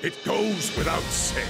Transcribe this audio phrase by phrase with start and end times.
[0.00, 1.48] It goes without saying,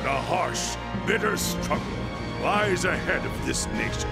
[0.00, 0.76] but a harsh,
[1.08, 1.98] bitter struggle
[2.40, 4.08] lies ahead of this nation.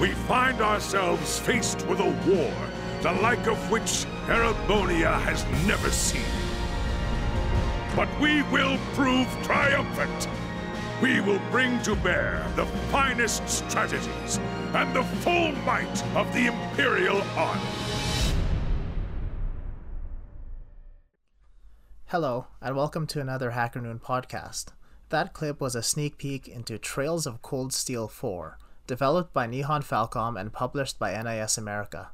[0.00, 2.52] We find ourselves faced with a war,
[3.00, 6.34] the like of which Erebonia has never seen.
[7.94, 10.28] But we will prove triumphant.
[11.00, 14.40] We will bring to bear the finest strategies
[14.74, 17.93] and the full might of the Imperial Army.
[22.14, 24.66] Hello, and welcome to another HackerNoon podcast.
[25.08, 28.56] That clip was a sneak peek into Trails of Cold Steel 4,
[28.86, 32.12] developed by Nihon Falcom and published by NIS America.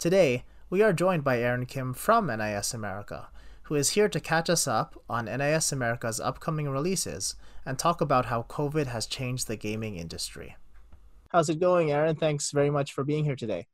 [0.00, 3.28] Today, we are joined by Aaron Kim from NIS America,
[3.62, 8.26] who is here to catch us up on NIS America's upcoming releases and talk about
[8.26, 10.56] how COVID has changed the gaming industry.
[11.28, 12.16] How's it going, Aaron?
[12.16, 13.68] Thanks very much for being here today.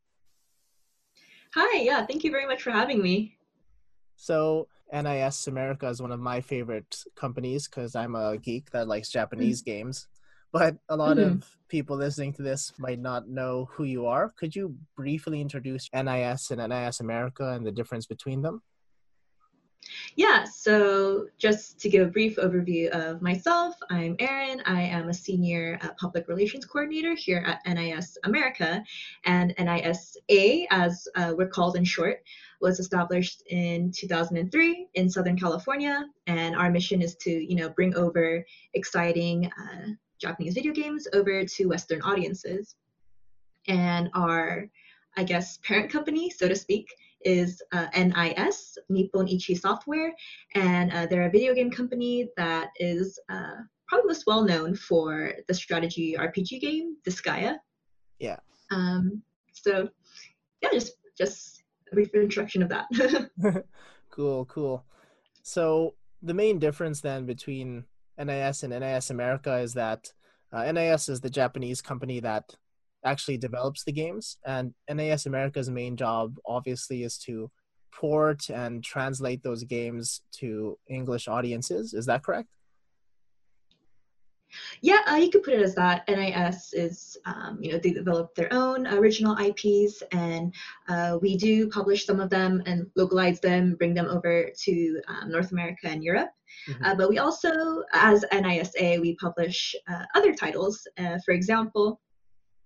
[1.55, 3.39] Hi, yeah, thank you very much for having me.
[4.17, 9.09] So, NIS America is one of my favorite companies because I'm a geek that likes
[9.09, 9.67] Japanese mm.
[9.67, 10.07] games.
[10.53, 11.37] But a lot mm-hmm.
[11.37, 14.35] of people listening to this might not know who you are.
[14.37, 18.61] Could you briefly introduce NIS and NIS America and the difference between them?
[20.15, 24.63] Yeah, so just to give a brief overview of myself, I'm Aaron.
[24.65, 28.85] I am a senior uh, public relations coordinator here at NIS America,
[29.25, 32.23] and NISA, as uh, we're called in short,
[32.63, 37.95] was established in 2003 in Southern California, and our mission is to, you know, bring
[37.97, 39.89] over exciting uh,
[40.21, 42.77] Japanese video games over to Western audiences.
[43.67, 44.69] And our,
[45.17, 46.87] I guess, parent company, so to speak,
[47.25, 50.13] is uh, NIS, Nippon Ichi Software,
[50.55, 53.57] and uh, they're a video game company that is uh,
[53.89, 57.59] probably most well known for the strategy RPG game Disgaea.
[58.19, 58.39] Yeah.
[58.71, 59.23] Um,
[59.53, 59.89] so,
[60.63, 61.62] yeah, just just
[61.93, 63.27] brief introduction of that.
[64.11, 64.85] cool, cool.
[65.43, 67.85] So the main difference then between
[68.19, 70.13] NIS and NIS America is that
[70.53, 72.55] uh, NIS is the Japanese company that
[73.05, 74.39] actually develops the games.
[74.45, 77.51] And NIS America's main job, obviously, is to
[77.93, 81.95] port and translate those games to English audiences.
[81.95, 82.49] Is that correct?
[84.81, 86.07] Yeah, uh, you could put it as that.
[86.09, 90.55] NIS is, um, you know, they develop their own original IPs, and
[90.89, 95.31] uh, we do publish some of them and localize them, bring them over to um,
[95.31, 96.31] North America and Europe.
[96.69, 96.85] Mm-hmm.
[96.85, 100.87] Uh, but we also, as NISA, we publish uh, other titles.
[100.99, 102.01] Uh, for example,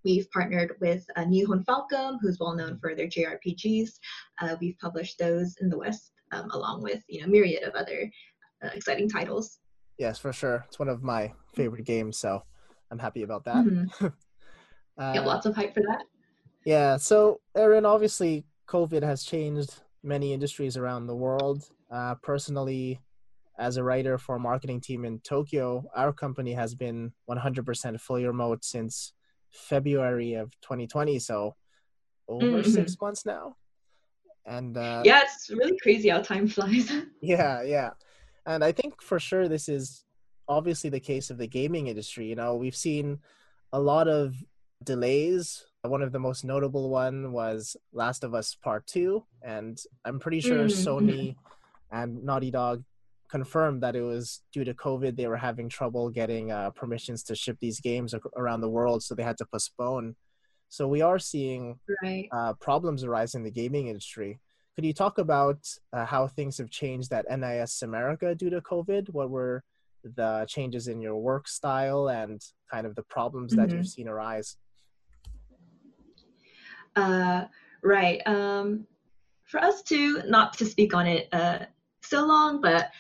[0.04, 3.98] We've partnered with uh, Nihon Falcom, who's well known for their JRPGs.
[4.40, 8.08] Uh, we've published those in the West, um, along with you know myriad of other
[8.72, 9.58] exciting titles.
[9.98, 10.64] Yes, for sure.
[10.68, 12.42] It's one of my favorite games, so
[12.90, 13.64] I'm happy about that.
[13.64, 14.06] Mm-hmm.
[14.98, 16.02] uh, yeah, lots of hype for that.
[16.64, 16.96] Yeah.
[16.96, 21.64] So, Aaron, obviously, COVID has changed many industries around the world.
[21.90, 23.00] Uh, personally,
[23.58, 28.26] as a writer for a marketing team in Tokyo, our company has been 100% fully
[28.26, 29.12] remote since
[29.50, 31.54] February of 2020, so
[32.28, 32.70] over mm-hmm.
[32.70, 33.56] six months now.
[34.44, 36.90] And uh, yeah, it's really crazy how time flies.
[37.20, 37.90] yeah, yeah,
[38.46, 40.04] and I think for sure this is
[40.48, 42.26] obviously the case of the gaming industry.
[42.26, 43.18] You know, we've seen
[43.72, 44.34] a lot of
[44.84, 45.64] delays.
[45.82, 50.40] One of the most notable one was Last of Us Part Two, and I'm pretty
[50.40, 50.88] sure mm-hmm.
[50.88, 51.36] Sony
[51.92, 52.82] and Naughty Dog
[53.28, 55.16] confirmed that it was due to COVID.
[55.16, 59.14] They were having trouble getting uh, permissions to ship these games around the world, so
[59.14, 60.16] they had to postpone.
[60.68, 62.28] So we are seeing right.
[62.32, 64.40] uh, problems arise in the gaming industry.
[64.76, 69.08] Could you talk about uh, how things have changed at NIS America due to COVID?
[69.08, 69.64] What were
[70.04, 73.68] the changes in your work style and kind of the problems mm-hmm.
[73.68, 74.58] that you've seen arise?
[76.94, 77.46] Uh,
[77.82, 78.20] right.
[78.26, 78.86] Um,
[79.44, 81.60] for us too, not to speak on it uh,
[82.02, 82.90] so long, but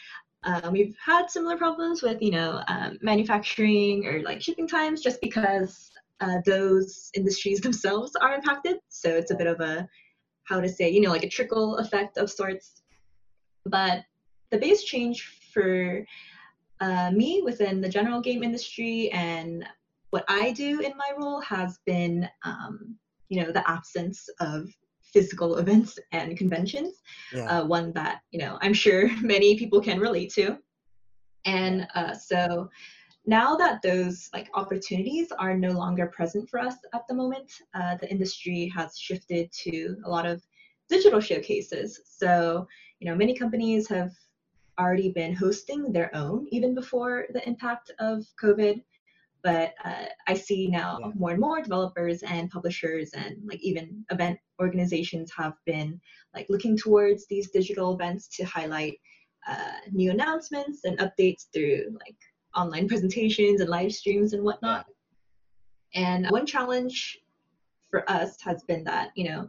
[0.44, 5.20] um, we've had similar problems with, you know, um, manufacturing or like shipping times just
[5.20, 5.90] because
[6.20, 8.78] uh, those industries themselves are impacted.
[8.88, 9.86] So it's a bit of a,
[10.46, 12.82] how to say, you know, like a trickle effect of sorts.
[13.64, 14.04] But
[14.50, 15.22] the biggest change
[15.52, 16.04] for
[16.80, 19.66] uh, me within the general game industry and
[20.10, 22.96] what I do in my role has been, um,
[23.28, 24.68] you know, the absence of
[25.02, 27.02] physical events and conventions.
[27.32, 27.44] Yeah.
[27.46, 30.58] Uh, one that you know I'm sure many people can relate to.
[31.44, 32.68] And uh, so
[33.26, 37.96] now that those like opportunities are no longer present for us at the moment, uh,
[37.96, 40.42] the industry has shifted to a lot of
[40.88, 42.00] digital showcases.
[42.04, 42.66] So
[43.00, 44.12] you know many companies have
[44.78, 48.82] already been hosting their own even before the impact of COVID
[49.42, 51.12] but uh, I see now yeah.
[51.14, 56.00] more and more developers and publishers and like even event organizations have been
[56.34, 58.98] like looking towards these digital events to highlight
[59.48, 62.16] uh, new announcements and updates through like
[62.56, 64.86] online presentations and live streams and whatnot.
[65.92, 66.16] Yeah.
[66.16, 67.18] And one challenge
[67.90, 69.48] for us has been that, you know,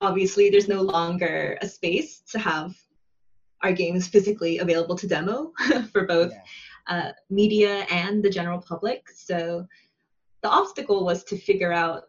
[0.00, 2.74] obviously there's no longer a space to have
[3.62, 5.52] our games physically available to demo
[5.92, 6.94] for both yeah.
[6.94, 9.08] uh, media and the general public.
[9.14, 9.66] So
[10.42, 12.04] the obstacle was to figure out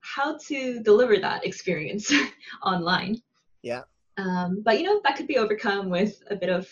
[0.00, 2.12] how to deliver that experience
[2.62, 3.20] online.
[3.62, 3.82] Yeah.
[4.18, 6.68] Um, but you know that could be overcome with a bit of,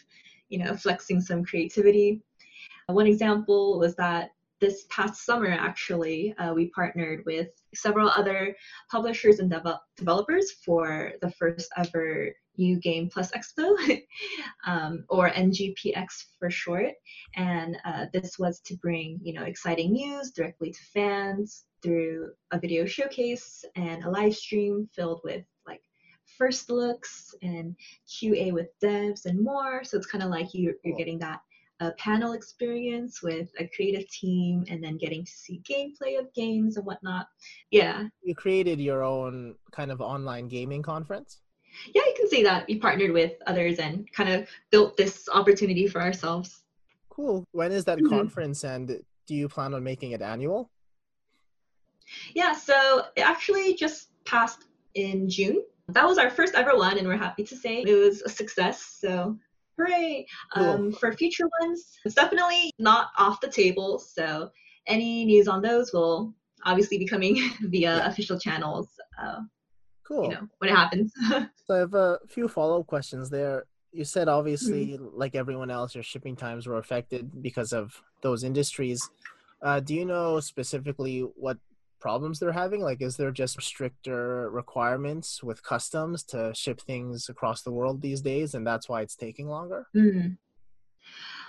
[0.49, 2.20] you know, flexing some creativity.
[2.92, 8.54] One example was that this past summer, actually, uh, we partnered with several other
[8.90, 13.75] publishers and dev- developers for the first ever New Game Plus Expo,
[14.66, 16.06] um, or NGPX
[16.38, 16.92] for short.
[17.37, 22.58] And uh, this was to bring, you know, exciting news directly to fans through a
[22.58, 25.81] video showcase and a live stream filled with like
[26.36, 27.75] first looks and
[28.06, 29.82] QA with devs and more.
[29.82, 31.40] So it's kind of like you, you're getting that
[31.81, 36.77] a panel experience with a creative team and then getting to see gameplay of games
[36.77, 37.27] and whatnot.
[37.71, 38.05] Yeah.
[38.23, 41.41] You created your own kind of online gaming conference?
[41.94, 42.67] Yeah, you can say that.
[42.69, 46.62] We partnered with others and kind of built this opportunity for ourselves.
[47.09, 47.44] Cool.
[47.53, 48.09] When is that mm-hmm.
[48.09, 50.71] conference and do you plan on making it annual?
[52.35, 55.62] Yeah, so it actually just passed in June.
[55.88, 58.82] That was our first ever one, and we're happy to say it was a success.
[59.00, 59.38] So
[59.81, 60.27] Hooray!
[60.56, 63.99] Um, For future ones, it's definitely not off the table.
[63.99, 64.50] So
[64.87, 66.35] any news on those will
[66.65, 68.09] obviously be coming via yeah.
[68.09, 68.88] official channels.
[69.21, 69.41] Uh,
[70.06, 70.25] cool.
[70.25, 71.12] You know when it happens.
[71.67, 73.65] so I have a few follow-up questions there.
[73.93, 75.19] You said obviously, mm-hmm.
[75.19, 79.00] like everyone else, your shipping times were affected because of those industries.
[79.62, 81.59] Uh, do you know specifically what
[82.00, 82.81] problems they're having?
[82.81, 88.20] Like, is there just stricter requirements with customs to ship things across the world these
[88.20, 89.87] days, and that's why it's taking longer?
[89.94, 90.37] Mm.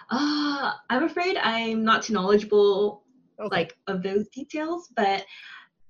[0.09, 3.03] Uh, I'm afraid I'm not too knowledgeable,
[3.39, 3.55] okay.
[3.55, 4.89] like of those details.
[4.95, 5.25] But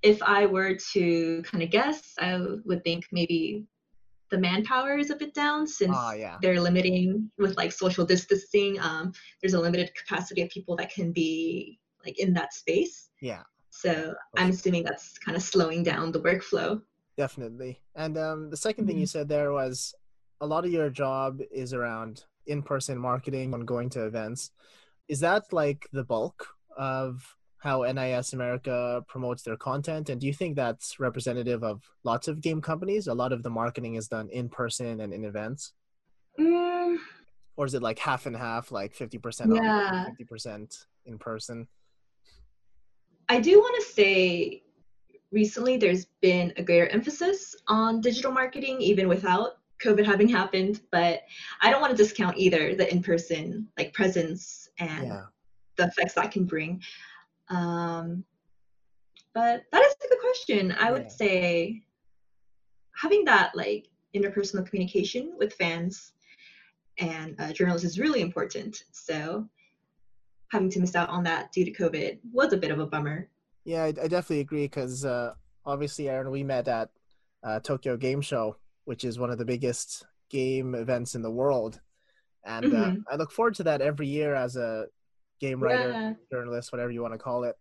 [0.01, 3.65] if I were to kind of guess, I would think maybe
[4.29, 6.37] the manpower is a bit down since uh, yeah.
[6.41, 8.79] they're limiting with like social distancing.
[8.79, 9.11] Um,
[9.41, 13.09] there's a limited capacity of people that can be like in that space.
[13.21, 13.43] Yeah.
[13.81, 16.79] So I'm assuming that's kind of slowing down the workflow.
[17.17, 17.81] Definitely.
[17.95, 18.87] And um, the 2nd mm-hmm.
[18.87, 19.19] thing you mm-hmm.
[19.19, 19.95] said there was
[20.39, 24.51] a lot of your job is around in-person marketing and going to events.
[25.07, 26.47] Is that like the bulk
[26.77, 30.09] of how NIS America promotes their content?
[30.09, 33.07] And do you think that's representative of lots of game companies?
[33.07, 35.73] A lot of the marketing is done in person and in events?
[36.39, 36.97] Mm.
[37.57, 40.05] Or is it like half and half, like 50% yeah.
[40.19, 41.67] 50% in person?
[43.31, 44.61] I do want to say
[45.31, 49.51] recently there's been a greater emphasis on digital marketing, even without
[49.81, 50.81] COVID having happened.
[50.91, 51.21] But
[51.61, 55.21] I don't want to discount either the in person like presence and yeah.
[55.77, 56.81] the effects that can bring.
[57.47, 58.25] Um,
[59.33, 60.75] but that is a good question.
[60.77, 61.15] I would yeah.
[61.23, 61.83] say
[63.01, 66.11] having that like interpersonal communication with fans
[66.97, 68.83] and uh, journalists is really important.
[68.91, 69.47] So
[70.51, 73.29] having to miss out on that due to COVID was a bit of a bummer.
[73.63, 75.33] Yeah, I, I definitely agree because uh,
[75.65, 76.89] obviously, Aaron, we met at
[77.43, 81.79] uh, Tokyo Game Show, which is one of the biggest game events in the world,
[82.43, 82.99] and uh, mm-hmm.
[82.99, 84.87] uh, I look forward to that every year as a
[85.39, 86.13] game writer, yeah.
[86.31, 87.55] journalist, whatever you want to call it.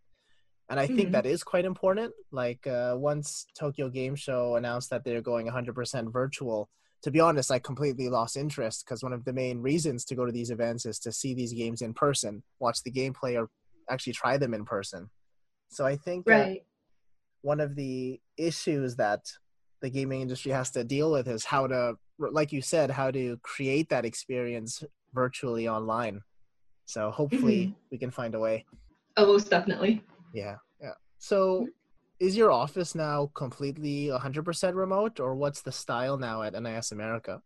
[0.69, 0.97] And I mm-hmm.
[0.97, 2.13] think that is quite important.
[2.31, 6.71] Like uh, once Tokyo Game Show announced that they're going 100% virtual,
[7.03, 10.27] to be honest, I completely lost interest because one of the main reasons to go
[10.27, 13.49] to these events is to see these games in person, watch the gameplay, or
[13.91, 15.09] actually try them in person.
[15.69, 16.63] So I think right.
[17.43, 19.21] one of the issues that
[19.81, 23.39] the gaming industry has to deal with is how to, like you said, how to
[23.43, 26.21] create that experience virtually online.
[26.85, 27.79] So hopefully mm-hmm.
[27.91, 28.67] we can find a way.
[29.17, 30.03] Oh, most definitely.
[30.35, 30.93] Yeah, yeah.
[31.19, 31.67] So
[32.21, 37.41] is your office now completely 100% remote or what's the style now at NIS America?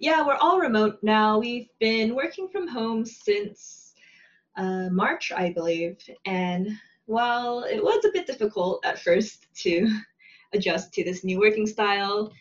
[0.00, 1.38] Yeah, we're all remote now.
[1.38, 3.94] We've been working from home since
[4.56, 5.96] uh, March, I believe.
[6.26, 6.70] And
[7.06, 9.88] while it was a bit difficult at first to
[10.52, 12.32] adjust to this new working style,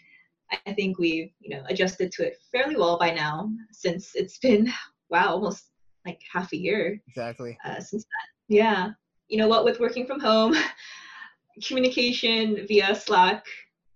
[0.65, 4.73] I think we've you know adjusted to it fairly well by now since it's been
[5.11, 5.65] wow almost
[6.07, 8.55] like half a year exactly uh, since that.
[8.55, 8.91] Yeah,
[9.29, 10.55] you know what, with working from home,
[11.65, 13.45] communication via Slack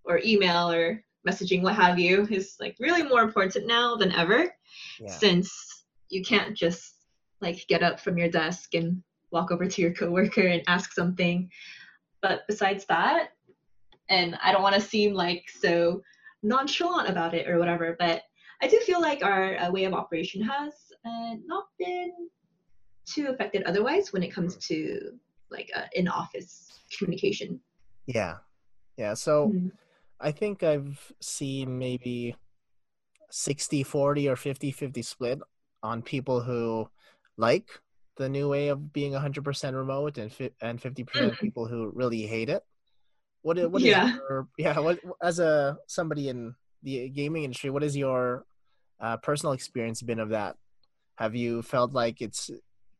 [0.06, 4.54] or email or messaging, what have you, is like really more important now than ever
[5.00, 5.08] yeah.
[5.08, 6.96] since you can't just
[7.42, 11.50] like get up from your desk and walk over to your coworker and ask something.
[12.22, 13.30] But besides that,
[14.10, 16.02] and I don't want to seem like so
[16.44, 18.22] nonchalant about it or whatever, but
[18.62, 20.74] I do feel like our uh, way of operation has
[21.06, 22.12] uh, not been
[23.06, 25.18] too affected otherwise when it comes to
[25.50, 27.60] like uh, in office communication.
[28.06, 28.38] Yeah.
[28.98, 29.14] Yeah.
[29.14, 29.72] So Mhm.
[30.20, 32.36] I think I've seen maybe
[33.30, 35.40] 60 40 or 50 50 split
[35.82, 36.90] on people who
[37.38, 37.70] like
[38.18, 41.40] the new way of being 100% remote and fi- and 50% of Mm.
[41.40, 42.64] people who really hate it.
[43.42, 44.14] What is, what is Yeah.
[44.16, 48.46] your yeah, what as a somebody in the gaming industry, what is your
[49.00, 50.56] uh, personal experience been of that?
[51.18, 52.50] Have you felt like it's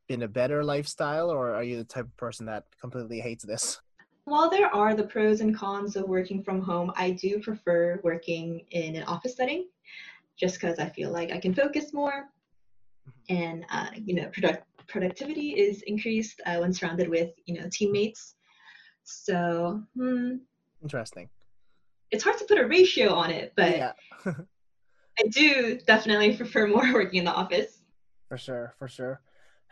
[0.08, 3.80] been a better lifestyle or are you the type of person that completely hates this?
[4.26, 8.66] While there are the pros and cons of working from home, I do prefer working
[8.72, 9.68] in an office setting
[10.38, 12.30] just because I feel like I can focus more
[13.30, 18.36] and, uh, you know, product productivity is increased uh, when surrounded with, you know, teammates.
[19.04, 20.36] So hmm,
[20.82, 21.30] Interesting.
[22.12, 23.92] it's hard to put a ratio on it, but yeah.
[25.20, 27.80] I do definitely prefer more working in the office.
[28.30, 29.22] For sure, for sure.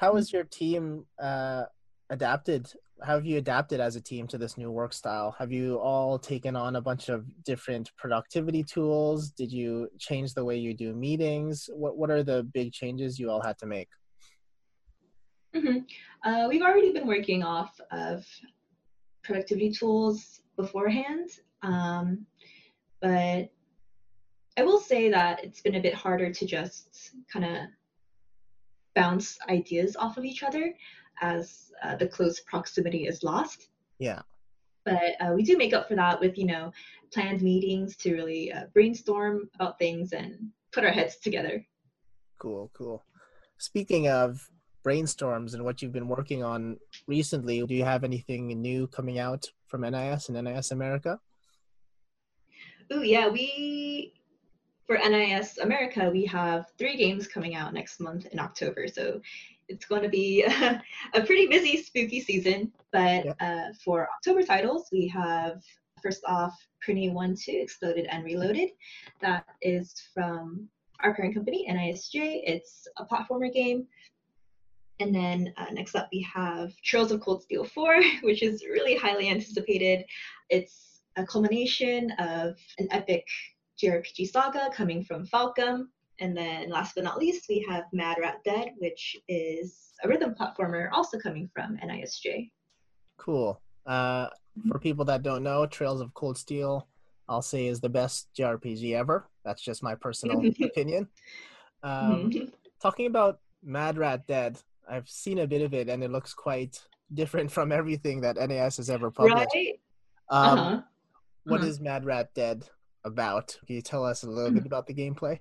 [0.02, 1.66] How has your team uh,
[2.10, 2.74] adapted?
[3.04, 5.36] How have you adapted as a team to this new work style?
[5.38, 9.30] Have you all taken on a bunch of different productivity tools?
[9.30, 11.70] Did you change the way you do meetings?
[11.72, 13.90] What What are the big changes you all had to make?
[15.54, 15.82] hmm
[16.26, 18.26] Uh, we've already been working off of
[19.24, 21.30] productivity tools beforehand,
[21.62, 22.26] um,
[23.02, 23.52] but
[24.58, 27.58] I will say that it's been a bit harder to just kind of
[28.96, 30.74] bounce ideas off of each other
[31.22, 33.70] as uh, the close proximity is lost.
[34.00, 34.22] Yeah,
[34.86, 36.72] But uh, we do make up for that with, you know,
[37.14, 41.66] planned meetings to really uh, brainstorm about things and put our heads together.
[42.40, 43.04] cool, cool.
[43.58, 44.50] Speaking of
[44.84, 49.46] brainstorms and what you've been working on recently, do you have anything new coming out
[49.68, 51.20] from NIS and NIS America?
[52.90, 54.14] Oh, yeah, we
[54.92, 58.90] for NIS America, we have three games coming out next month in October.
[58.90, 59.22] So
[59.70, 60.44] it's going to be
[61.14, 62.74] a pretty busy, spooky season.
[62.92, 65.64] But uh, for October titles, we have
[66.04, 66.54] first off
[66.86, 68.72] Prinny 1 2 Exploded and Reloaded.
[69.22, 70.68] That is from
[71.00, 72.42] our parent company, NISJ.
[72.44, 73.88] It's a platformer game.
[75.00, 78.98] And then uh, next up, we have Trails of Cold Steel 4, which is really
[78.98, 80.04] highly anticipated.
[80.50, 83.26] It's a culmination of an epic
[83.82, 85.88] JRPG saga coming from Falcom.
[86.20, 90.36] And then last but not least, we have Mad Rat Dead, which is a rhythm
[90.40, 92.52] platformer also coming from NISJ.
[93.18, 93.60] Cool.
[93.86, 94.28] Uh,
[94.68, 96.88] for people that don't know, Trails of Cold Steel,
[97.28, 99.28] I'll say is the best JRPG ever.
[99.44, 101.08] That's just my personal opinion.
[101.82, 102.32] Um,
[102.82, 106.84] talking about Mad Rat Dead, I've seen a bit of it, and it looks quite
[107.14, 109.48] different from everything that NIS has ever published.
[109.56, 109.80] right?
[110.30, 110.82] Um, uh-huh.
[111.46, 111.70] what uh-huh.
[111.70, 112.70] is Mad Rat Dead
[113.04, 113.58] about?
[113.66, 115.40] Can you tell us a little bit about the gameplay?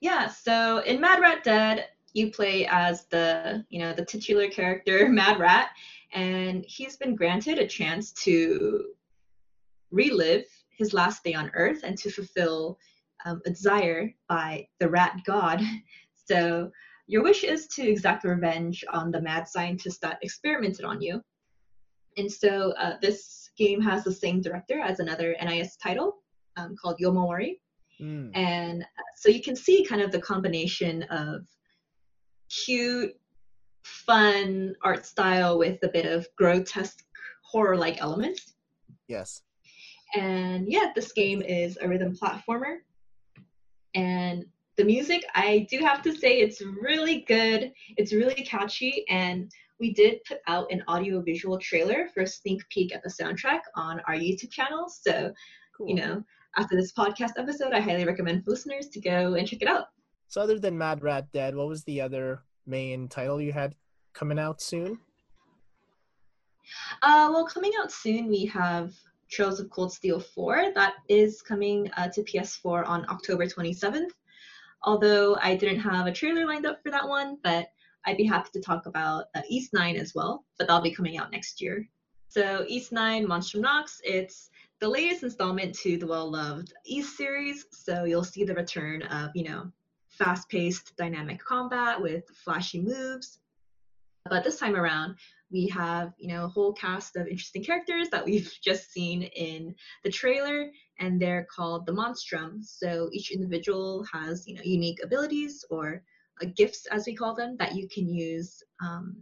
[0.00, 5.08] Yeah, so in Mad Rat Dead, you play as the, you know, the titular character
[5.10, 5.70] Mad Rat,
[6.12, 8.86] and he's been granted a chance to
[9.90, 12.78] relive his last day on Earth and to fulfill
[13.24, 15.60] um, a desire by the rat god.
[16.30, 16.70] So
[17.06, 21.22] your wish is to exact revenge on the mad scientist that experimented on you.
[22.18, 26.18] And so uh, this game has the same director as another NIS title
[26.56, 27.60] um, called Yomawari.
[28.00, 31.46] Mm, And uh, so you can see kind of the combination of
[32.48, 33.14] cute,
[33.84, 37.04] fun art style with a bit of grotesque
[37.42, 38.54] horror like elements.
[39.06, 39.42] yes.
[40.14, 42.78] And yeah, this game is a rhythm platformer.
[43.94, 44.46] And
[44.78, 47.72] the music, I do have to say, it's really good.
[47.98, 49.04] It's really catchy.
[49.10, 53.10] And we did put out an audio visual trailer for a sneak peek at the
[53.10, 54.88] soundtrack on our YouTube channel.
[54.88, 55.32] So,
[55.76, 55.88] Cool.
[55.88, 56.24] you know,
[56.56, 59.86] after this podcast episode, I highly recommend listeners to go and check it out.
[60.26, 63.74] So, other than Mad Rat Dead, what was the other main title you had
[64.14, 64.98] coming out soon?
[67.02, 68.92] Uh, well, coming out soon, we have
[69.30, 70.72] Trails of Cold Steel 4.
[70.74, 74.10] That is coming uh, to PS4 on October 27th.
[74.82, 77.68] Although I didn't have a trailer lined up for that one, but
[78.08, 81.18] I'd be happy to talk about uh, Ys 9 as well, but that'll be coming
[81.18, 81.86] out next year.
[82.28, 84.48] So, Ys 9 Monstrum Nox, it's
[84.80, 87.66] the latest installment to the well loved Ys series.
[87.70, 89.70] So, you'll see the return of, you know,
[90.08, 93.40] fast paced dynamic combat with flashy moves.
[94.24, 95.16] But this time around,
[95.50, 99.74] we have you know a whole cast of interesting characters that we've just seen in
[100.04, 105.64] the trailer and they're called the monstrum so each individual has you know unique abilities
[105.70, 106.02] or
[106.42, 109.16] uh, gifts as we call them that you can use um,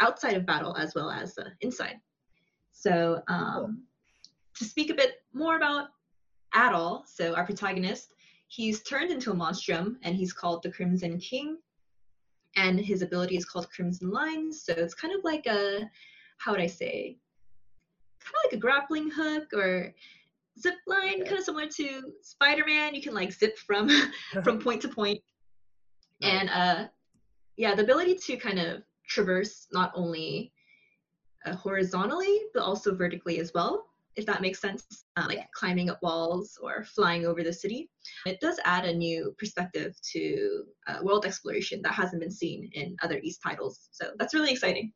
[0.00, 1.98] outside of battle as well as uh, inside
[2.72, 3.82] so um,
[4.56, 5.88] to speak a bit more about
[6.54, 8.14] adol so our protagonist
[8.52, 11.56] he's turned into a monstrum and he's called the Crimson King.
[12.56, 14.64] And his ability is called Crimson Lines.
[14.64, 15.88] So it's kind of like a,
[16.36, 17.16] how would I say,
[18.20, 19.94] kind of like a grappling hook or
[20.60, 22.94] zip line, kind of similar to Spider Man.
[22.94, 23.88] You can like zip from
[24.44, 25.20] from point to point.
[26.22, 26.88] And uh,
[27.56, 30.52] yeah, the ability to kind of traverse not only
[31.44, 33.86] uh, horizontally but also vertically as well
[34.16, 37.88] if that makes sense, uh, like climbing up walls or flying over the city.
[38.26, 42.96] It does add a new perspective to uh, world exploration that hasn't been seen in
[43.02, 43.88] other Ys titles.
[43.92, 44.92] So that's really exciting.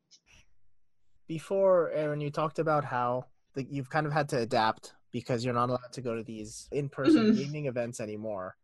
[1.29, 5.55] Before, Aaron, you talked about how the, you've kind of had to adapt because you're
[5.55, 7.39] not allowed to go to these in-person mm-hmm.
[7.39, 8.55] gaming events anymore.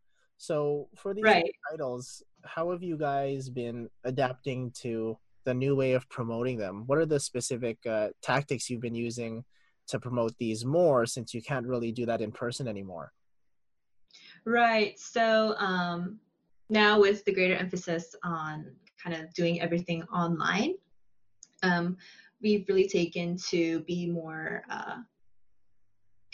[0.43, 1.55] So for these right.
[1.71, 6.83] titles, how have you guys been adapting to the new way of promoting them?
[6.85, 9.45] What are the specific uh, tactics you've been using
[9.87, 13.13] to promote these more since you can't really do that in person anymore?
[14.43, 14.99] Right.
[14.99, 16.19] So um,
[16.69, 18.65] now with the greater emphasis on
[19.01, 20.73] kind of doing everything online,
[21.63, 21.95] um,
[22.41, 24.97] we've really taken to be more uh,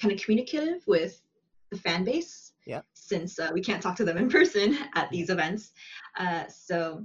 [0.02, 1.22] kind of communicative with
[1.70, 2.49] the fan base.
[2.70, 2.82] Yeah.
[2.94, 5.72] Since uh, we can't talk to them in person at these events,
[6.20, 7.04] uh, so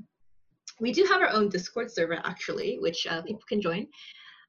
[0.78, 3.86] we do have our own Discord server actually, which uh, people can join.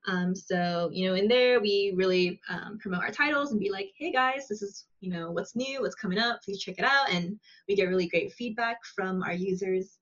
[0.07, 3.91] Um, so, you know, in there, we really um, promote our titles and be like,
[3.97, 7.09] hey guys, this is, you know, what's new, what's coming up, please check it out.
[7.09, 9.97] And we get really great feedback from our users.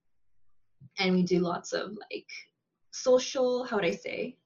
[0.98, 2.26] And we do lots of like
[2.90, 4.36] social, how would I say?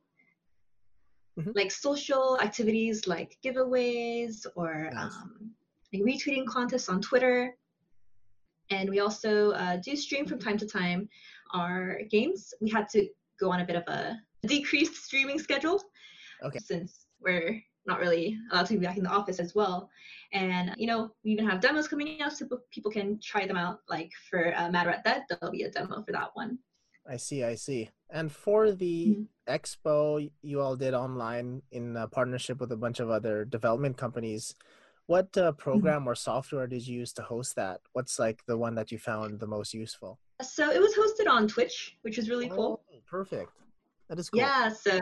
[1.40, 1.52] Mm-hmm.
[1.54, 5.14] Like social activities like giveaways or nice.
[5.14, 5.54] um,
[5.92, 7.56] like retweeting contests on Twitter.
[8.70, 11.08] And we also uh, do stream from time to time
[11.54, 12.52] our games.
[12.60, 13.08] We had to
[13.40, 15.82] go on a bit of a decreased streaming schedule.
[16.44, 16.58] Okay.
[16.58, 19.88] Since we're not really allowed to be back in the office as well.
[20.32, 23.80] And, you know, we even have demos coming out so people can try them out.
[23.88, 26.58] Like for uh, Mad Rat Dead, there'll be a demo for that one.
[27.08, 27.88] I see, I see.
[28.10, 29.52] And for the mm-hmm.
[29.52, 34.54] expo you all did online in partnership with a bunch of other development companies,
[35.08, 35.56] what uh, mm-hmm.
[35.56, 37.80] program or software did you use to host that?
[37.94, 40.20] What's like the one that you found the most useful?
[40.42, 42.82] So it was hosted on Twitch, which was really cool.
[42.92, 43.50] Oh, perfect.
[44.08, 44.40] That is cool.
[44.40, 45.00] Yeah, so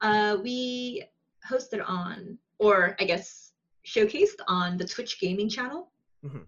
[0.00, 1.04] uh, we
[1.48, 3.52] hosted on, or I guess
[3.86, 5.90] showcased on the Twitch gaming channel,
[6.24, 6.40] mm-hmm.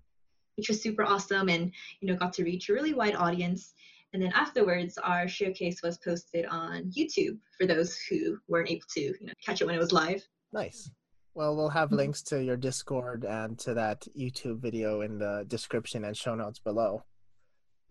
[0.56, 3.74] which was super awesome and, you know, got to reach a really wide audience.
[4.12, 9.00] And then afterwards, our showcase was posted on YouTube for those who weren't able to,
[9.00, 10.26] you know, catch it when it was live.
[10.52, 10.90] Nice.
[11.36, 11.98] Well, we'll have mm-hmm.
[11.98, 16.58] links to your Discord and to that YouTube video in the description and show notes
[16.58, 17.04] below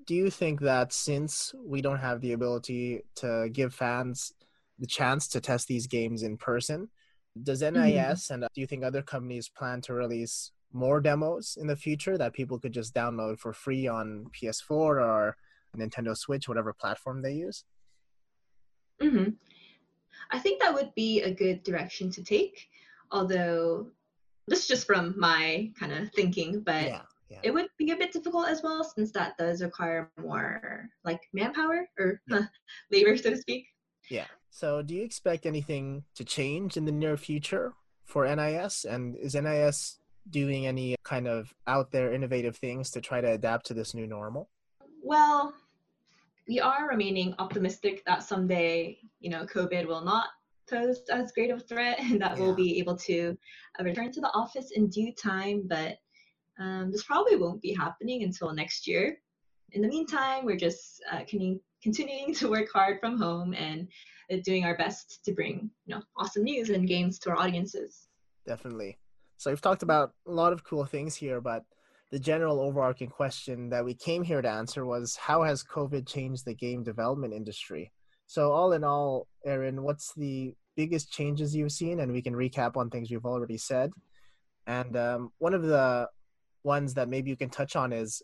[0.05, 4.33] do you think that since we don't have the ability to give fans
[4.77, 6.89] the chance to test these games in person,
[7.41, 8.33] does NIS mm-hmm.
[8.33, 12.17] and uh, do you think other companies plan to release more demos in the future
[12.17, 15.37] that people could just download for free on PS4 or
[15.75, 17.63] Nintendo Switch, whatever platform they use?
[19.01, 19.31] Mm-hmm.
[20.31, 22.67] I think that would be a good direction to take.
[23.11, 23.87] Although,
[24.47, 27.39] this is just from my kind of thinking, but yeah yeah.
[27.43, 31.87] it would be a bit difficult as well since that does require more like manpower
[31.97, 32.41] or yeah.
[32.91, 33.67] labor so to speak
[34.09, 37.73] yeah so do you expect anything to change in the near future
[38.05, 43.21] for nis and is nis doing any kind of out there innovative things to try
[43.21, 44.49] to adapt to this new normal
[45.03, 45.53] well
[46.47, 50.27] we are remaining optimistic that someday you know covid will not
[50.69, 52.43] pose as great of a threat and that yeah.
[52.43, 53.37] we'll be able to
[53.79, 55.97] uh, return to the office in due time but
[56.59, 59.17] um, this probably won't be happening until next year.
[59.71, 61.21] In the meantime, we're just uh,
[61.83, 63.87] continuing to work hard from home and
[64.31, 68.07] uh, doing our best to bring you know awesome news and games to our audiences.
[68.47, 68.97] Definitely.
[69.37, 71.63] So we've talked about a lot of cool things here, but
[72.11, 76.45] the general overarching question that we came here to answer was how has COVID changed
[76.45, 77.91] the game development industry?
[78.27, 81.99] So all in all, Aaron, what's the biggest changes you've seen?
[81.99, 83.91] And we can recap on things we've already said.
[84.67, 86.09] And um, one of the
[86.63, 88.21] ones that maybe you can touch on is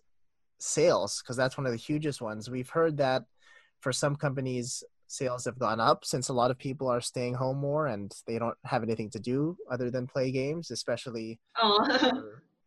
[0.57, 2.49] sales because that's one of the hugest ones.
[2.49, 3.23] We've heard that
[3.79, 7.57] for some companies sales have gone up since a lot of people are staying home
[7.57, 11.39] more and they don't have anything to do other than play games, especially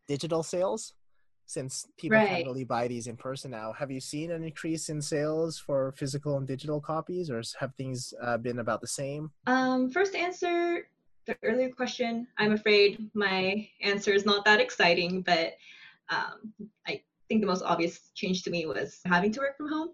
[0.09, 0.93] digital sales
[1.47, 2.29] since people right.
[2.29, 3.73] can't really buy these in person now.
[3.73, 8.15] Have you seen an increase in sales for physical and digital copies, or have things
[8.23, 9.31] uh, been about the same?
[9.47, 10.89] Um, first answer
[11.27, 15.55] the earlier question, I'm afraid my answer is not that exciting, but
[16.11, 16.53] um,
[16.87, 19.89] I think the most obvious change to me was having to work from home.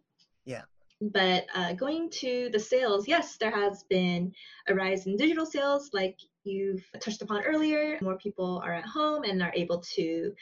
[0.44, 0.62] Yeah.
[1.00, 4.32] But uh, going to the sales, yes, there has been
[4.68, 7.98] a rise in digital sales, like you've touched upon earlier.
[8.02, 10.32] More people are at home and are able to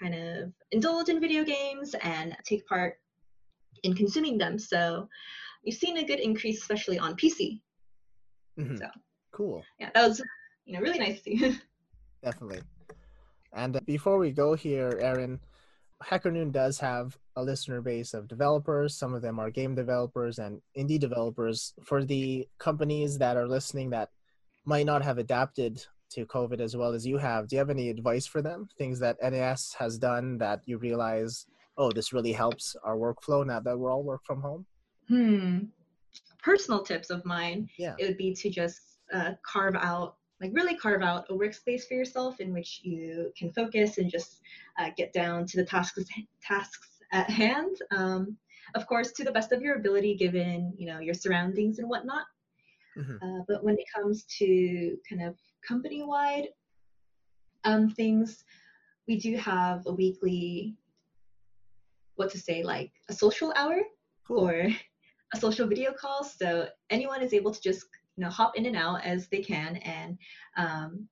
[0.00, 2.98] kind of indulge in video games and take part
[3.82, 4.58] in consuming them.
[4.58, 5.08] So
[5.64, 7.60] we've seen a good increase, especially on PC.
[8.58, 8.78] Mhm.
[8.78, 8.86] So.
[9.32, 9.64] Cool.
[9.80, 10.22] Yeah, that was
[10.64, 11.60] you know really nice to see.
[12.22, 12.62] Definitely.
[13.52, 15.40] And uh, before we go here, Aaron,
[16.02, 18.96] Hacker Noon does have a listener base of developers.
[18.96, 21.74] Some of them are game developers and indie developers.
[21.82, 24.10] For the companies that are listening that
[24.64, 27.88] might not have adapted to COVID as well as you have, do you have any
[27.90, 28.68] advice for them?
[28.78, 31.46] Things that NIS has done that you realize,
[31.76, 34.66] oh, this really helps our workflow now that we're all work from home?
[35.08, 35.58] hmm.
[36.42, 37.94] Personal tips of mine, Yeah.
[37.98, 41.94] it would be to just uh, carve out, like really carve out a workspace for
[41.94, 44.40] yourself in which you can focus and just
[44.78, 46.04] uh, get down to the tasks
[46.42, 47.76] tasks at hand.
[47.90, 48.36] Um,
[48.74, 52.26] of course, to the best of your ability, given you know your surroundings and whatnot.
[52.96, 53.16] Mhm.
[53.22, 56.48] Uh, but when it comes to kind of company-wide
[57.64, 58.44] um, things,
[59.08, 60.76] we do have a weekly,
[62.16, 63.80] what to say, like a social hour
[64.26, 64.40] Cool.
[64.40, 64.68] or
[65.34, 66.24] a social video call.
[66.24, 69.76] So anyone is able to just you know hop in and out as they can,
[69.76, 70.16] and
[70.56, 71.08] um,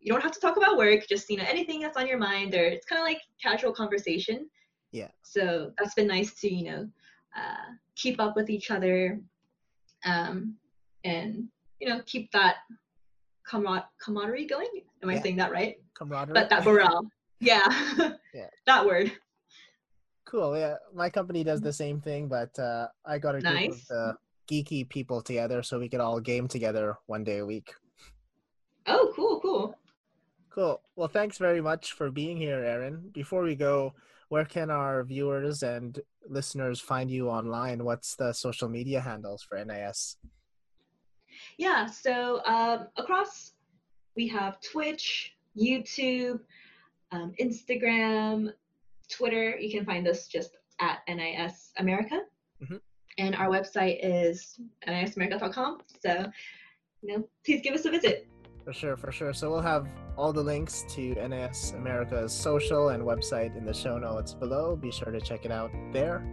[0.00, 1.06] you don't have to talk about work.
[1.08, 4.48] Just you know anything that's on your mind, or it's kind of like casual conversation.
[4.92, 5.08] Yeah.
[5.22, 6.88] So that's been nice to you know
[7.36, 9.20] uh, keep up with each other,
[10.04, 10.56] um,
[11.04, 11.48] and
[11.80, 12.56] you know keep that
[13.48, 14.68] camar- camaraderie going.
[15.02, 15.22] Am I Yeah.
[15.22, 15.76] saying that right?
[15.94, 16.34] Camaraderie.
[16.34, 17.06] But that morale.
[17.40, 17.62] Yeah.
[18.34, 18.50] Yeah.
[18.66, 19.12] that word.
[20.24, 20.58] Cool.
[20.58, 23.86] Yeah, my company does the same thing, but uh, I got a group Nice.
[23.88, 24.16] of the
[24.50, 27.72] geeky people together so we could all game together one day a week.
[28.86, 29.74] Oh, cool, cool.
[30.50, 30.82] Cool.
[30.96, 33.10] Well, thanks very much for being here, Aaron.
[33.14, 33.94] Before we go,
[34.30, 37.84] where can our viewers and listeners find you online?
[37.84, 40.16] What's the social media handles for NIS?
[41.58, 43.52] Yeah, so um, across
[44.16, 46.40] we have Twitch, YouTube,
[47.12, 48.52] um, Instagram,
[49.10, 49.56] Twitter.
[49.58, 52.20] You can find us just at NIS America.
[52.62, 52.80] Mhm.
[53.18, 55.82] And our website is nisamerica.com.
[56.00, 56.30] So,
[57.02, 58.28] you know, please give us a visit.
[58.64, 59.32] For sure, for sure.
[59.32, 63.98] So we'll have all the links to NIS America's social and website in the show
[63.98, 64.76] notes below.
[64.76, 66.24] Be sure to check it out there.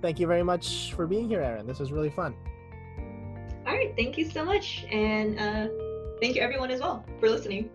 [0.00, 1.66] Thank you very much for being here, Aaron.
[1.66, 2.34] This was really fun.
[3.72, 4.84] All right, thank you so much.
[4.92, 5.68] And uh,
[6.20, 7.70] thank you, everyone, as well, for listening.